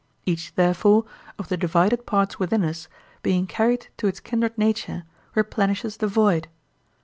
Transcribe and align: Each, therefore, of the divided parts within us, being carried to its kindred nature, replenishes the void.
Each, 0.25 0.51
therefore, 0.55 1.05
of 1.37 1.49
the 1.49 1.57
divided 1.57 2.07
parts 2.07 2.39
within 2.39 2.63
us, 2.63 2.87
being 3.21 3.45
carried 3.45 3.89
to 3.97 4.07
its 4.07 4.19
kindred 4.19 4.57
nature, 4.57 5.03
replenishes 5.35 5.97
the 5.97 6.07
void. 6.07 6.47